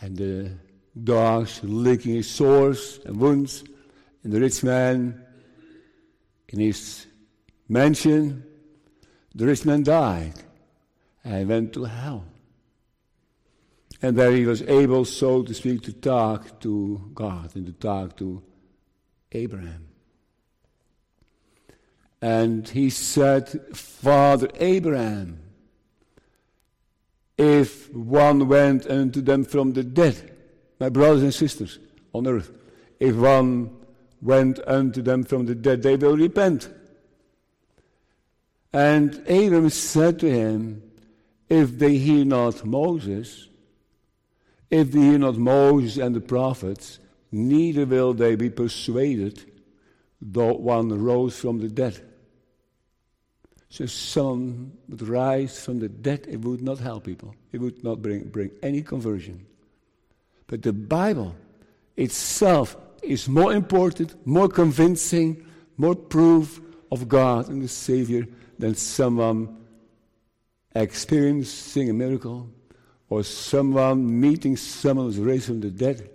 [0.00, 0.52] and the
[1.02, 3.64] dogs licking his sores and wounds,
[4.22, 5.24] and the rich man
[6.48, 7.06] in his
[7.68, 8.44] mansion.
[9.34, 10.34] The rich man died
[11.24, 12.24] and went to hell.
[14.00, 18.16] And that he was able, so to speak, to talk to God and to talk
[18.18, 18.42] to
[19.32, 19.88] Abraham.
[22.20, 25.40] And he said, Father Abraham,
[27.36, 30.34] if one went unto them from the dead,
[30.80, 31.78] my brothers and sisters
[32.12, 32.50] on earth,
[32.98, 33.70] if one
[34.20, 36.68] went unto them from the dead, they will repent.
[38.72, 40.82] And Abraham said to him,
[41.48, 43.48] If they hear not Moses,
[44.70, 46.98] if they hear not Moses and the prophets,
[47.32, 49.50] neither will they be persuaded,
[50.20, 52.04] though one rose from the dead.
[53.70, 57.34] So someone would rise from the dead, it would not help people.
[57.52, 59.46] It would not bring, bring any conversion.
[60.46, 61.36] But the Bible
[61.96, 65.44] itself is more important, more convincing,
[65.76, 66.60] more proof
[66.90, 68.26] of God and the Savior
[68.58, 69.56] than someone
[70.74, 72.48] experiencing a miracle
[73.10, 76.10] or someone meeting someone who's raised from the dead.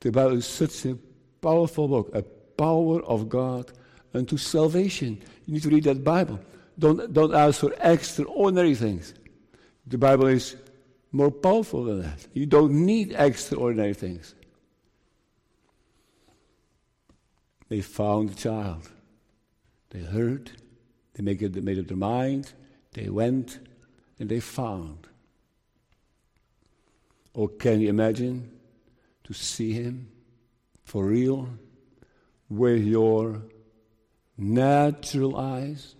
[0.00, 0.98] The Bible is such a
[1.40, 3.72] powerful book, a power of God
[4.12, 5.22] unto salvation.
[5.46, 6.40] You need to read that Bible.
[6.78, 9.14] Don't, don't ask for extraordinary things.
[9.86, 10.56] The Bible is
[11.12, 12.26] more powerful than that.
[12.32, 14.34] You don't need extraordinary things.
[17.68, 18.90] They found the child.
[19.90, 20.50] They heard.
[21.14, 21.42] They made,
[21.78, 22.52] up their mind.
[22.92, 23.60] They went
[24.18, 25.06] and they found.
[27.34, 28.50] Or can you imagine
[29.24, 30.08] to see him
[30.84, 31.48] for real
[32.48, 33.42] with your
[34.38, 35.96] natural eyes?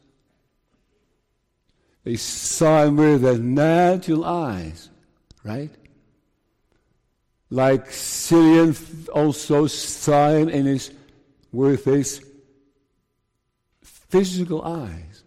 [2.05, 4.91] They saw him with their natural eyes,
[5.43, 5.71] right?
[7.51, 8.77] Like Simeon
[9.13, 10.93] also saw him in his,
[11.51, 12.25] with his
[13.83, 15.25] physical eyes.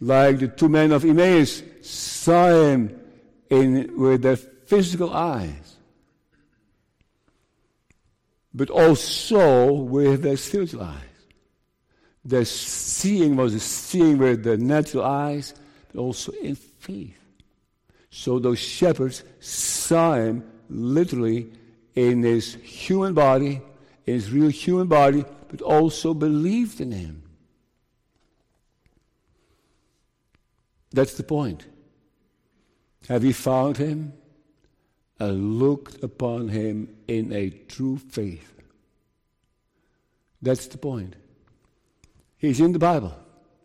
[0.00, 2.98] Like the two men of Emmaus saw him
[3.50, 4.38] in, with their
[4.76, 5.76] physical eyes.
[8.52, 11.00] But also with their spiritual eyes.
[12.24, 15.54] Their seeing was seeing with the natural eyes
[15.92, 17.18] but also in faith.
[18.10, 21.52] So those shepherds saw him literally
[21.94, 23.60] in his human body,
[24.06, 27.22] in his real human body, but also believed in him.
[30.92, 31.66] That's the point.
[33.08, 34.12] Have you found him?
[35.20, 38.52] And looked upon him in a true faith.
[40.42, 41.14] That's the point.
[42.36, 43.14] He's in the Bible,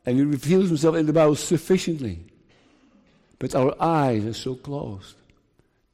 [0.06, 2.20] and he reveals himself in the Bible sufficiently.
[3.39, 5.16] But our eyes are so closed.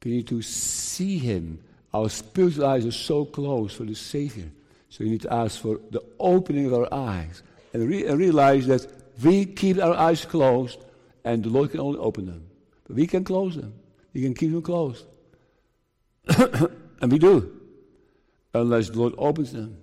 [0.04, 1.58] We need to see him.
[1.92, 4.50] Our spiritual eyes are so closed for the Savior.
[4.88, 7.42] So we need to ask for the opening of our eyes
[7.72, 8.86] and, re- realize that
[9.22, 10.78] we keep our eyes closed
[11.24, 12.46] and the Lord can only open them.
[12.86, 13.74] But we can close them.
[14.14, 15.04] We can keep them closed.
[17.00, 17.52] and we do.
[18.54, 19.76] Unless the Lord opens them.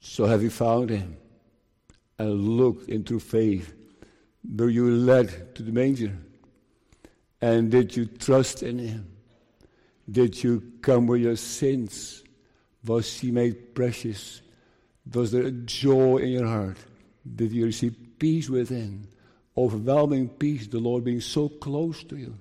[0.00, 1.16] So have you found him
[2.18, 3.74] and looked into faith?
[4.56, 6.16] Were you led to the manger?
[7.40, 9.10] And did you trust in him?
[10.10, 12.22] Did you come with your sins?
[12.84, 14.42] Was he made precious?
[15.12, 16.76] Was there a joy in your heart?
[17.34, 19.08] Did you receive peace within?
[19.56, 22.36] Overwhelming peace, the Lord being so close to you.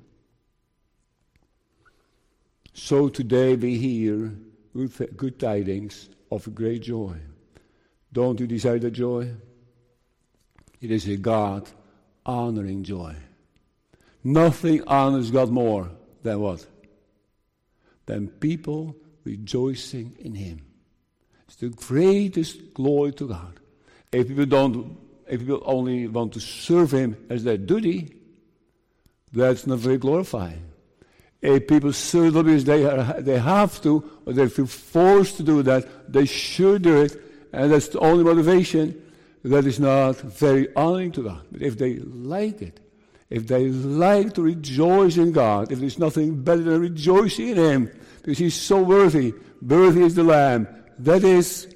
[2.74, 4.34] So today we hear
[4.74, 7.18] good, good tidings of great joy.
[8.12, 9.32] Don't you desire the joy?
[10.82, 11.70] It is a God
[12.26, 13.16] honoring joy.
[14.24, 15.92] Nothing honors God more
[16.24, 16.66] than what?
[18.06, 20.62] Than people rejoicing in Him.
[21.48, 23.60] It's the greatest glory to God.
[24.12, 24.98] If people don't,
[25.28, 28.16] if people only want to serve Him as their duty,
[29.32, 30.64] that's not very glorifying.
[31.42, 35.44] If people serve Him because they, are, they have to, or they feel forced to
[35.44, 37.22] do that, they should do it,
[37.52, 39.00] and that's the only motivation,
[39.44, 41.46] that is not very honoring to God.
[41.52, 42.80] But if they like it,
[43.30, 47.92] if they like to rejoice in God, if there's nothing better than rejoicing in Him,
[48.22, 50.68] because He's so worthy, worthy is the Lamb,
[51.00, 51.68] that is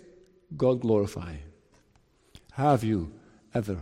[0.56, 1.40] God glorifying.
[2.54, 3.12] Have you
[3.58, 3.78] ever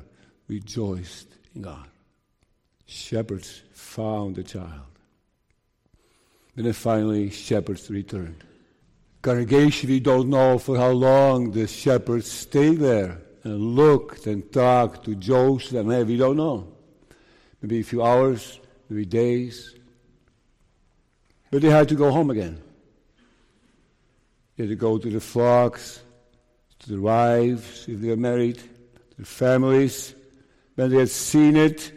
[0.48, 1.88] rejoiced in God?
[2.86, 4.92] Shepherds found the child.
[6.56, 8.42] Then finally, shepherds returned.
[9.22, 15.04] Congregation, we don't know for how long the shepherds stayed there and looked and talked
[15.06, 16.68] to Joseph, and hey, we don't know.
[17.62, 19.76] Maybe a few hours, maybe days.
[21.52, 22.62] But they had to go home again.
[24.56, 26.02] They had to go to the flocks,
[26.80, 28.62] to the wives, if they were married,
[29.18, 30.16] the families.
[30.76, 31.92] When they had seen it,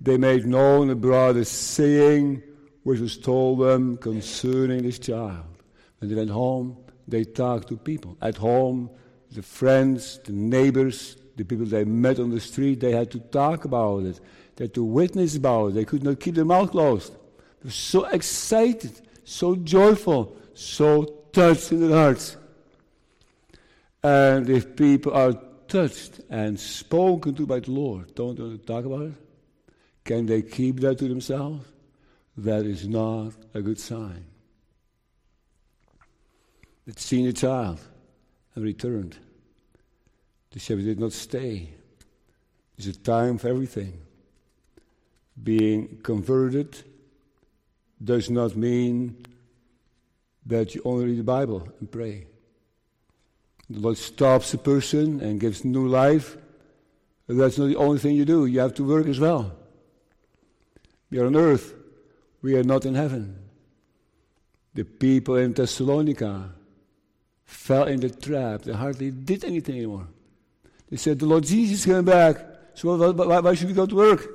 [0.00, 2.42] they made known and brought a saying
[2.82, 5.44] which was told them concerning this child.
[5.98, 6.76] When they went home,
[7.08, 8.16] they talked to people.
[8.20, 8.90] At home,
[9.30, 13.64] the friends, the neighbors, the people they met on the street, they had to talk
[13.64, 14.20] about it.
[14.56, 15.74] They had to witness about it.
[15.74, 17.12] They could not keep their mouth closed.
[17.12, 22.36] They were so excited, so joyful, so touched in their hearts.
[24.02, 25.34] And if people are
[25.74, 29.14] touched and spoken to by the Lord, don't want to talk about it?
[30.04, 31.66] Can they keep that to themselves?
[32.36, 34.24] That is not a good sign.
[36.86, 37.80] They'd seen a child
[38.54, 39.16] and returned.
[40.52, 41.70] The shepherd did not stay.
[42.78, 44.00] It's a time for everything.
[45.42, 46.84] Being converted
[48.02, 49.26] does not mean
[50.46, 52.26] that you only read the Bible and pray.
[53.70, 56.36] The Lord stops a person and gives new life.
[57.26, 58.46] That's not the only thing you do.
[58.46, 59.52] You have to work as well.
[61.10, 61.74] We are on earth.
[62.42, 63.38] We are not in heaven.
[64.74, 66.50] The people in Thessalonica
[67.44, 68.62] fell in the trap.
[68.62, 70.08] They hardly did anything anymore.
[70.90, 72.36] They said, The Lord Jesus is coming back.
[72.74, 74.28] So why, why should we go to work?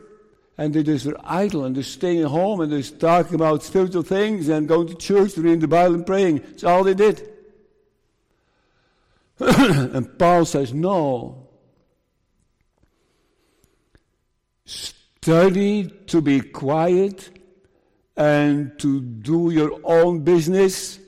[0.58, 4.04] And they just were idle and just staying at home and just talking about spiritual
[4.04, 6.40] things and going to church, reading the Bible and praying.
[6.40, 7.30] That's all they did.
[9.94, 11.48] and Paul says, No.
[14.66, 17.30] Study to be quiet
[18.16, 21.00] and to do your own business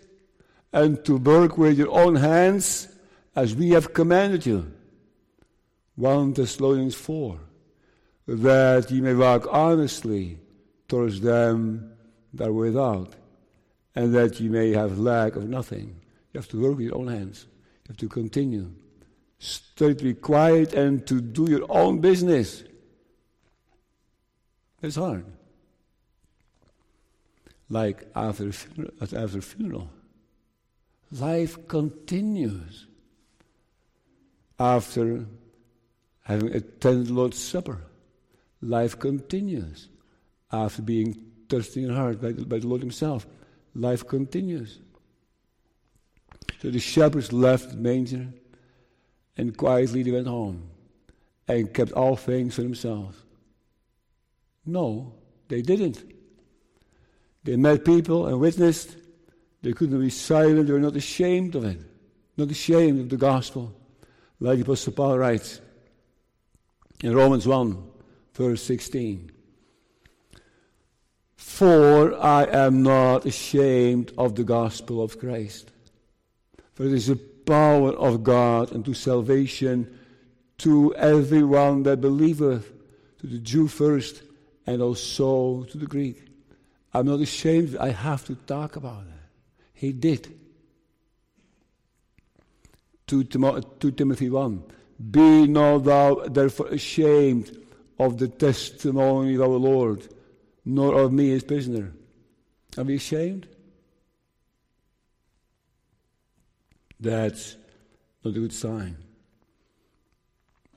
[0.73, 2.87] and to work with your own hands
[3.35, 4.71] as we have commanded you.
[5.95, 7.39] 1 Thessalonians 4.
[8.27, 10.39] That ye may walk honestly
[10.87, 11.91] towards them
[12.33, 13.15] that are without,
[13.95, 15.99] and that ye may have lack of nothing.
[16.31, 17.45] You have to work with your own hands.
[17.91, 18.71] Have to continue.
[19.75, 22.63] Be quiet and to do your own business.
[24.81, 25.25] It's hard.
[27.67, 28.51] Like after,
[29.01, 29.89] after a funeral
[31.11, 32.87] life continues
[34.57, 35.25] after
[36.23, 37.79] having attended Lord's Supper.
[38.61, 39.89] Life continues
[40.49, 43.27] after being touched in your heart by the, by the Lord Himself.
[43.75, 44.79] Life continues.
[46.61, 48.27] So the shepherds left the manger
[49.35, 50.67] and quietly they went home.
[51.47, 53.17] and kept all things for themselves.
[54.65, 55.15] No,
[55.49, 56.01] they didn't.
[57.43, 58.95] They met people and witnessed.
[59.61, 60.67] They couldn't be silent.
[60.67, 61.79] They were not ashamed of it,
[62.37, 63.73] not ashamed of the gospel.
[64.39, 65.59] Like Apostle Paul writes
[67.03, 67.83] in Romans 1,
[68.33, 69.31] verse 16.
[71.35, 75.71] For I am not ashamed of the gospel of Christ.
[76.81, 79.99] For it is the power of God unto salvation
[80.57, 82.73] to everyone that believeth,
[83.19, 84.23] to the Jew first,
[84.65, 86.25] and also to the Greek.
[86.91, 87.77] I'm not ashamed.
[87.77, 89.13] I have to talk about it.
[89.75, 90.33] He did.
[93.05, 94.63] 2, Timothy 1.
[95.11, 97.63] Be not thou therefore ashamed
[97.99, 100.07] of the testimony of our Lord,
[100.65, 101.93] nor of me his prisoner.
[102.75, 103.45] Are we ashamed?
[107.01, 107.57] That's
[108.23, 108.95] not a good sign.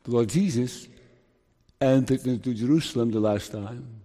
[0.04, 0.88] The Lord Jesus
[1.80, 4.00] entered into Jerusalem the last time.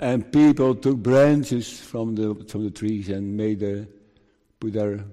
[0.00, 3.86] And people took branches from the, from the trees and made a,
[4.58, 5.04] put their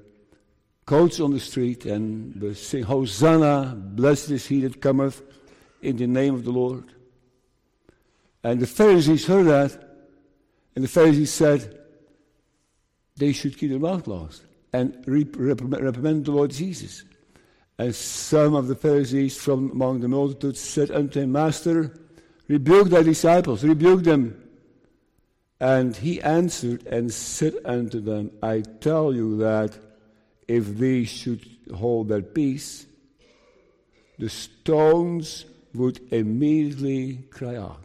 [0.88, 5.22] coats on the street and they sing, Hosanna, blessed is he that cometh
[5.84, 6.86] in the name of the Lord.
[8.44, 9.74] And the Pharisees heard that,
[10.76, 11.78] and the Pharisees said
[13.16, 14.44] they should keep their mouth closed
[14.74, 17.04] and reprimand the Lord Jesus.
[17.78, 21.98] And some of the Pharisees from among the multitude said unto him, Master,
[22.48, 24.44] rebuke thy disciples, rebuke them.
[25.62, 29.78] And he answered and said unto them, I tell you that
[30.48, 32.86] if they should hold their peace,
[34.18, 37.84] the stones would immediately cry out.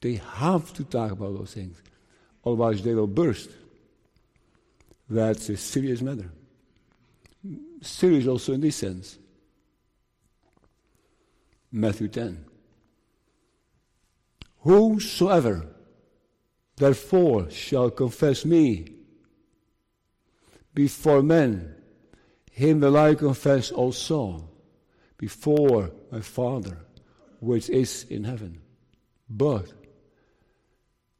[0.00, 1.80] They have to talk about those things,
[2.44, 3.50] otherwise, they will burst.
[5.12, 6.32] That's a serious matter.
[7.82, 9.18] Serious also in this sense.
[11.70, 12.46] Matthew 10.
[14.60, 15.66] Whosoever
[16.76, 18.86] therefore shall confess me
[20.72, 21.74] before men,
[22.50, 24.48] him will I confess also
[25.18, 26.78] before my Father
[27.38, 28.62] which is in heaven.
[29.28, 29.70] But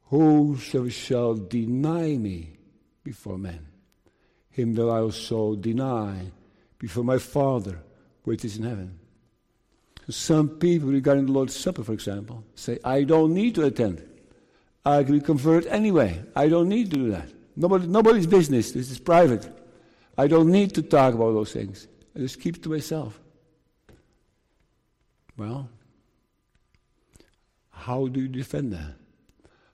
[0.05, 2.57] whosoever shall deny me
[3.05, 3.67] before men,
[4.53, 6.31] him will I also deny
[6.79, 7.79] before my Father
[8.25, 8.99] which is in heaven.
[10.09, 14.03] Some people regarding the Lord's Supper, for example, say, I don't need to attend.
[14.85, 16.23] I can convert anyway.
[16.35, 17.29] I don't need to do that.
[17.57, 18.73] Nobody, nobody's business.
[18.73, 19.49] This is private.
[20.19, 21.87] I don't need to talk about those things.
[22.17, 23.21] I just keep it to myself.
[25.37, 25.69] Well,
[27.71, 28.95] how do you defend that?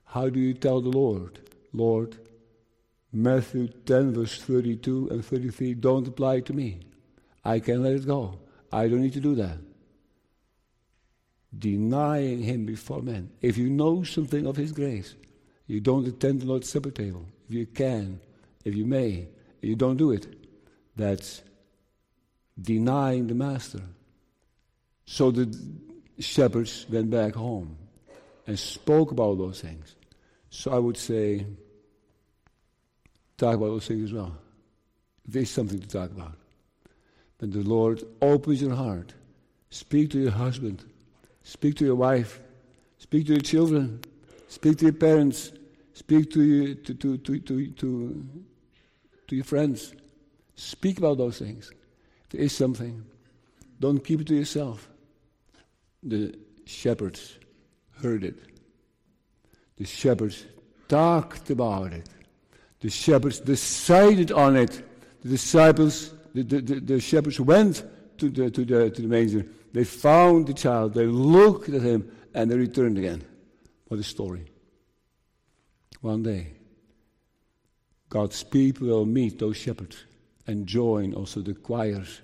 [0.05, 1.39] How do you tell the Lord,
[1.73, 2.17] Lord,
[3.11, 6.79] Matthew 10, verse 32 and 33 don't apply to me.
[7.43, 8.39] I can let it go.
[8.71, 9.57] I don't need to do that.
[11.57, 13.31] Denying Him before men.
[13.41, 15.15] If you know something of His grace,
[15.65, 17.25] you don't attend the Lord's Supper table.
[17.47, 18.19] If you can,
[18.63, 19.27] if you may,
[19.61, 20.27] you don't do it,
[20.95, 21.41] that's
[22.61, 23.81] denying the Master.
[25.05, 25.57] So the
[26.19, 27.77] shepherds went back home
[28.45, 29.95] and spoke about those things.
[30.49, 31.45] So I would say,
[33.39, 34.35] talk about those things as well.
[35.27, 36.33] There's something to talk about.
[37.39, 39.13] When the Lord opens your heart,
[39.69, 40.83] speak to your husband,
[41.43, 42.39] speak to your wife,
[42.97, 44.01] speak to your children,
[44.47, 45.51] speak to your parents,
[45.93, 48.25] speak to, you, to, to, to, to, to,
[49.27, 49.93] to your friends.
[50.55, 51.71] Speak about those things.
[52.29, 53.05] There is something,
[53.79, 54.89] don't keep it to yourself.
[56.03, 57.39] The shepherds
[58.01, 58.39] heard it.
[59.77, 60.45] The shepherds
[60.89, 62.09] talked about it.
[62.79, 64.83] The shepherds decided on it.
[65.21, 67.83] The disciples, the, the, the, the shepherds went
[68.17, 69.45] to the, to, the, to the manger.
[69.73, 70.93] They found the child.
[70.93, 73.23] They looked at him and they returned again.
[73.87, 74.45] What a story.
[76.01, 76.53] One day,
[78.09, 80.03] God's people will meet those shepherds
[80.47, 82.21] and join also the choirs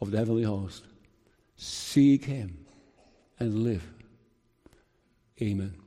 [0.00, 0.84] of the heavenly host.
[1.56, 2.64] Seek him
[3.38, 3.86] and live.
[5.40, 5.81] Amen.